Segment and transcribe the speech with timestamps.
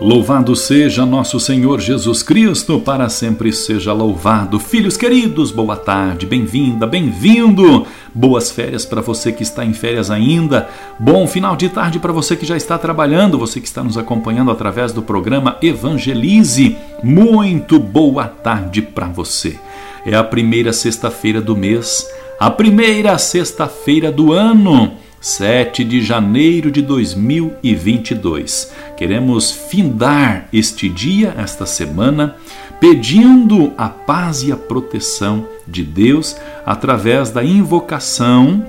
[0.00, 4.58] Louvado seja nosso Senhor Jesus Cristo, para sempre seja louvado.
[4.58, 7.86] Filhos queridos, boa tarde, bem-vinda, bem-vindo.
[8.14, 10.70] Boas férias para você que está em férias ainda.
[10.98, 14.50] Bom final de tarde para você que já está trabalhando, você que está nos acompanhando
[14.50, 16.78] através do programa Evangelize.
[17.04, 19.58] Muito boa tarde para você.
[20.06, 22.08] É a primeira sexta-feira do mês,
[22.38, 24.92] a primeira sexta-feira do ano.
[25.20, 28.72] 7 de janeiro de 2022.
[28.96, 32.36] Queremos findar este dia, esta semana,
[32.80, 38.66] pedindo a paz e a proteção de Deus através da invocação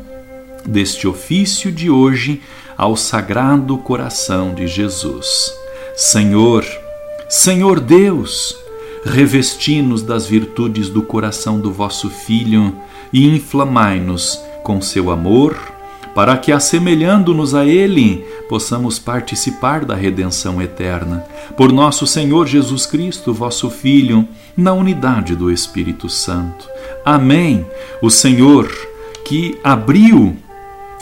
[0.65, 2.41] deste ofício de hoje
[2.77, 5.53] ao Sagrado Coração de Jesus.
[5.95, 6.65] Senhor,
[7.29, 8.57] Senhor Deus,
[9.05, 12.75] revesti-nos das virtudes do coração do vosso Filho
[13.13, 15.70] e inflamai-nos com seu amor
[16.13, 21.23] para que, assemelhando-nos a Ele, possamos participar da redenção eterna.
[21.55, 26.67] Por nosso Senhor Jesus Cristo, vosso Filho, na unidade do Espírito Santo.
[27.05, 27.65] Amém.
[28.01, 28.69] O Senhor
[29.31, 30.35] que abriu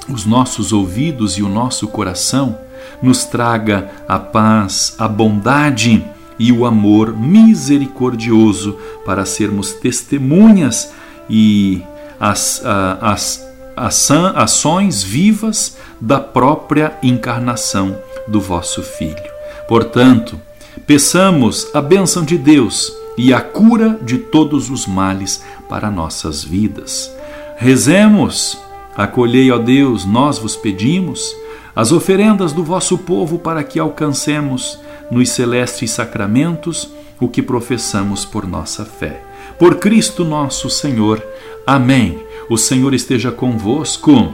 [0.08, 2.58] os nossos ouvidos e o nosso coração,
[3.02, 6.04] nos traga a paz, a bondade
[6.38, 10.92] e o amor misericordioso para sermos testemunhas
[11.30, 11.82] e
[12.20, 12.62] as,
[13.02, 13.48] as
[13.80, 19.32] ações vivas da própria encarnação do vosso Filho.
[19.68, 20.40] Portanto,
[20.86, 27.12] peçamos a bênção de Deus e a cura de todos os males para nossas vidas.
[27.58, 28.58] Rezemos,
[28.96, 31.36] acolhei, ó Deus, nós vos pedimos,
[31.76, 34.80] as oferendas do vosso povo para que alcancemos
[35.12, 39.23] nos celestes sacramentos o que professamos por nossa fé.
[39.58, 41.23] Por Cristo nosso Senhor.
[41.66, 42.20] Amém.
[42.49, 44.33] O Senhor esteja convosco,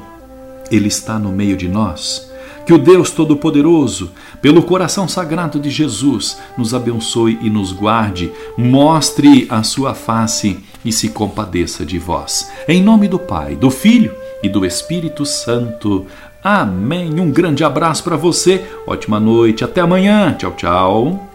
[0.72, 2.32] Ele está no meio de nós.
[2.66, 4.12] Que o Deus Todo-Poderoso,
[4.42, 10.92] pelo coração sagrado de Jesus, nos abençoe e nos guarde, mostre a sua face e
[10.92, 12.52] se compadeça de vós.
[12.68, 16.08] Em nome do Pai, do Filho e do Espírito Santo.
[16.44, 17.20] Amém.
[17.20, 20.34] Um grande abraço para você, ótima noite, até amanhã.
[20.34, 21.35] Tchau, tchau.